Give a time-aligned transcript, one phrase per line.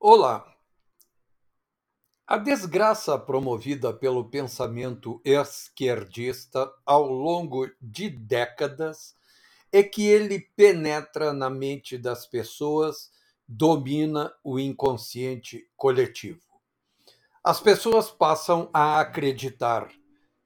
[0.00, 0.46] Olá!
[2.24, 9.16] A desgraça promovida pelo pensamento esquerdista ao longo de décadas
[9.72, 13.10] é que ele penetra na mente das pessoas,
[13.46, 16.46] domina o inconsciente coletivo.
[17.42, 19.90] As pessoas passam a acreditar,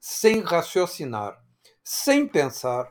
[0.00, 1.44] sem raciocinar,
[1.84, 2.90] sem pensar,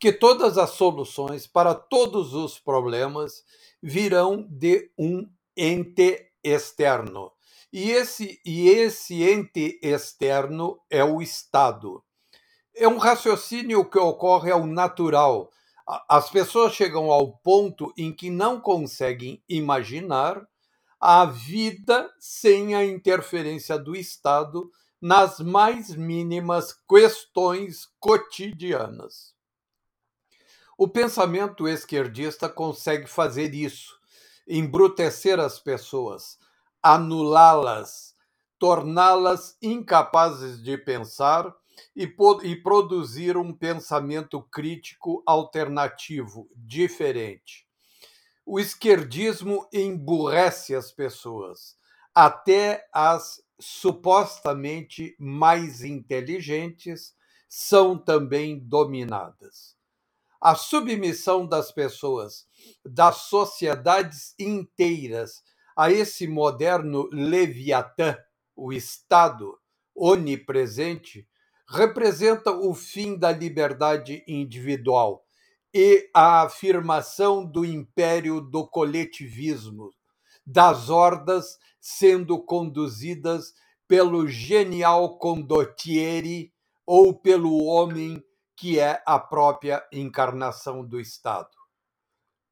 [0.00, 3.44] que todas as soluções para todos os problemas
[3.80, 7.32] virão de um ente externo.
[7.72, 12.04] E esse, e esse ente externo é o Estado.
[12.74, 15.50] É um raciocínio que ocorre ao natural.
[16.08, 20.46] As pessoas chegam ao ponto em que não conseguem imaginar
[21.00, 29.34] a vida sem a interferência do Estado nas mais mínimas questões cotidianas.
[30.78, 33.94] O pensamento esquerdista consegue fazer isso
[34.46, 36.38] embrutecer as pessoas,
[36.82, 38.14] anulá-las,
[38.58, 41.54] torná-las incapazes de pensar
[41.96, 42.04] e,
[42.42, 47.66] e, produzir um pensamento crítico alternativo, diferente.
[48.46, 51.76] O esquerdismo emburrece as pessoas,
[52.14, 57.14] até as supostamente mais inteligentes
[57.48, 59.74] são também dominadas
[60.44, 62.46] a submissão das pessoas,
[62.84, 65.42] das sociedades inteiras,
[65.74, 68.14] a esse moderno Leviatã,
[68.54, 69.58] o Estado
[69.96, 71.26] onipresente,
[71.66, 75.24] representa o fim da liberdade individual
[75.72, 79.94] e a afirmação do império do coletivismo,
[80.46, 83.54] das hordas sendo conduzidas
[83.88, 86.52] pelo genial condottieri
[86.84, 88.22] ou pelo homem
[88.56, 91.50] que é a própria encarnação do Estado.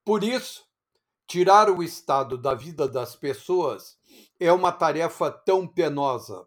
[0.04, 0.64] Por isso,
[1.26, 3.96] tirar o Estado da vida das pessoas
[4.38, 6.46] é uma tarefa tão penosa,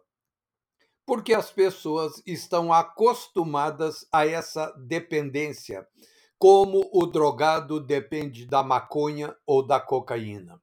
[1.06, 5.86] porque as pessoas estão acostumadas a essa dependência,
[6.38, 10.60] como o drogado depende da maconha ou da cocaína.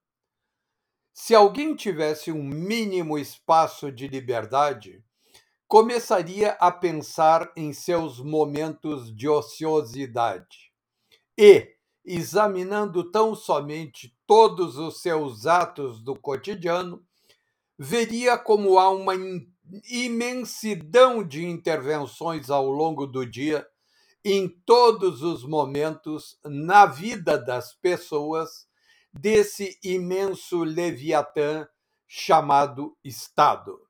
[1.14, 5.04] Se alguém tivesse um mínimo espaço de liberdade,
[5.74, 10.72] começaria a pensar em seus momentos de ociosidade
[11.36, 11.68] e,
[12.06, 17.04] examinando tão somente todos os seus atos do cotidiano,
[17.76, 19.16] veria como há uma
[19.90, 23.68] imensidão de intervenções ao longo do dia,
[24.24, 28.68] em todos os momentos, na vida das pessoas,
[29.12, 31.68] desse imenso Leviatã
[32.08, 33.82] chamado Estado.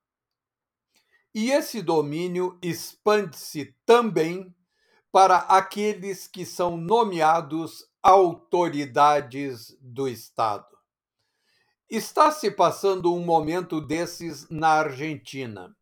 [1.36, 4.54] E esse domínio expande-se também
[5.12, 10.68] para aqueles que são nomeados autoridades do Estado.
[11.90, 15.76] Está se passando um momento desses na Argentina.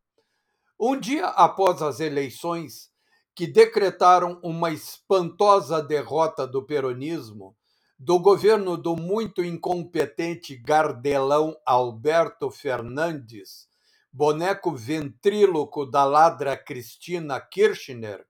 [0.79, 2.89] Um dia após as eleições,
[3.35, 7.56] que decretaram uma espantosa derrota do peronismo,
[7.97, 13.70] do governo do muito incompetente gardelão Alberto Fernandes,
[14.11, 18.25] boneco ventríloco da ladra Cristina Kirchner,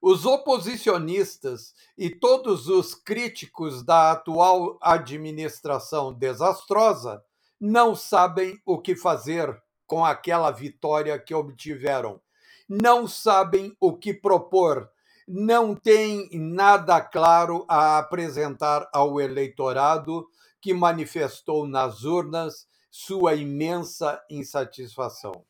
[0.00, 7.22] os oposicionistas e todos os críticos da atual administração desastrosa
[7.60, 12.20] não sabem o que fazer com aquela vitória que obtiveram.
[12.68, 14.88] Não sabem o que propor,
[15.26, 20.28] não têm nada claro a apresentar ao eleitorado
[20.60, 25.44] que manifestou nas urnas sua imensa insatisfação.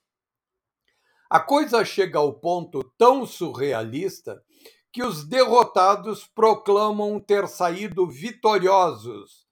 [1.30, 4.42] A coisa chega ao ponto tão surrealista
[4.90, 9.46] que os derrotados proclamam ter saído vitoriosos,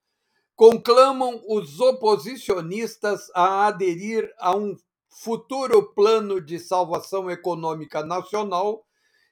[0.54, 4.74] conclamam os oposicionistas a aderir a um
[5.08, 8.86] futuro plano de salvação econômica nacional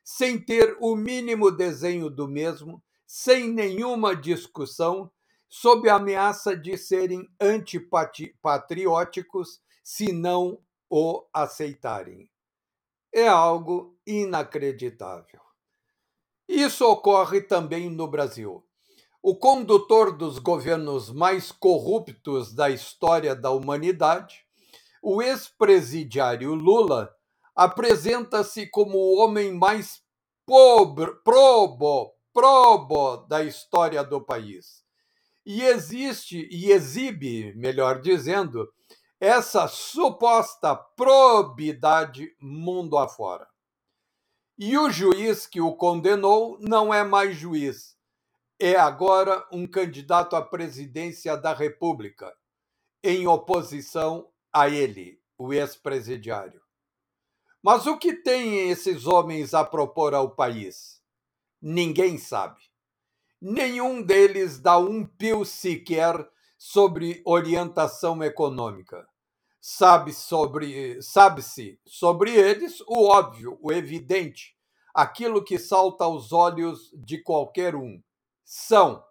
[0.04, 5.10] sem ter o mínimo desenho do mesmo, sem nenhuma discussão
[5.49, 10.61] sob a ameaça de serem antipatrióticos se não
[10.91, 12.31] o aceitarem.
[13.12, 15.41] É algo inacreditável.
[16.49, 18.67] Isso ocorre também no Brasil.
[19.23, 24.44] O condutor dos governos mais corruptos da história da humanidade,
[25.02, 27.14] o ex-presidiário Lula,
[27.55, 30.02] apresenta-se como o homem mais
[30.44, 34.83] pobre, probo, probo da história do país
[35.44, 38.73] e existe e exibe, melhor dizendo,
[39.20, 43.49] essa suposta probidade mundo afora.
[44.58, 47.96] E o juiz que o condenou não é mais juiz,
[48.58, 52.32] é agora um candidato à presidência da República.
[53.06, 56.62] em oposição a ele, o ex-presidiário.
[57.62, 61.02] Mas o que têm esses homens a propor ao país?
[61.61, 62.61] Ninguém sabe.
[63.46, 66.26] Nenhum deles dá um pio sequer
[66.56, 69.06] sobre orientação econômica.
[69.61, 74.56] Sabe sobre sabe-se sobre eles o óbvio, o evidente,
[74.94, 78.02] aquilo que salta aos olhos de qualquer um.
[78.46, 79.05] São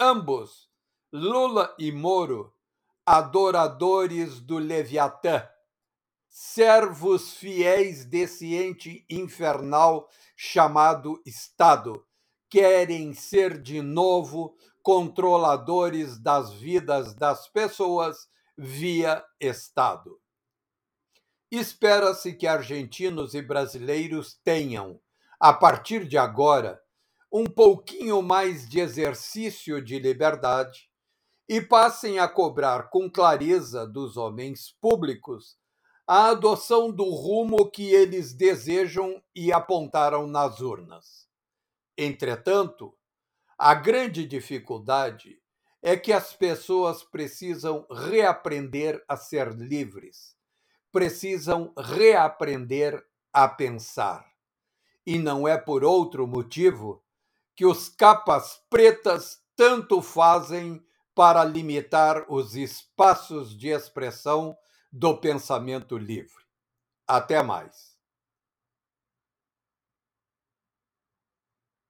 [0.00, 0.70] ambos,
[1.12, 2.54] Lula e Moro,
[3.04, 5.46] adoradores do Leviatã,
[6.26, 12.07] servos fiéis desse ente infernal chamado Estado,
[12.50, 20.18] querem ser de novo controladores das vidas das pessoas via Estado.
[21.50, 25.00] Espera-se que argentinos e brasileiros tenham,
[25.40, 26.80] a partir de agora,
[27.32, 30.90] um pouquinho mais de exercício de liberdade
[31.48, 35.56] e passem a cobrar com clareza dos homens públicos
[36.06, 41.27] a adoção do rumo que eles desejam e apontaram nas urnas.
[42.00, 42.96] Entretanto,
[43.58, 45.42] a grande dificuldade
[45.82, 50.36] é que as pessoas precisam reaprender a ser livres,
[50.92, 54.24] precisam reaprender a pensar.
[55.04, 57.02] E não é por outro motivo
[57.56, 60.80] que os capas pretas tanto fazem
[61.16, 64.56] para limitar os espaços de expressão
[64.92, 66.44] do pensamento livre.
[67.08, 67.87] Até mais.